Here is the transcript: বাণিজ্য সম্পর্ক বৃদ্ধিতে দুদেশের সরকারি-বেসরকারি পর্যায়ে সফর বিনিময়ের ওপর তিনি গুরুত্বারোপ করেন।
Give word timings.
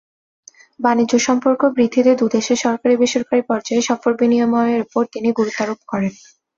বাণিজ্য 0.79 1.13
সম্পর্ক 1.27 1.61
বৃদ্ধিতে 1.75 2.11
দুদেশের 2.21 2.57
সরকারি-বেসরকারি 2.65 3.43
পর্যায়ে 3.49 3.87
সফর 3.89 4.11
বিনিময়ের 4.19 4.81
ওপর 4.85 5.03
তিনি 5.13 5.29
গুরুত্বারোপ 5.37 5.79
করেন। 5.87 6.13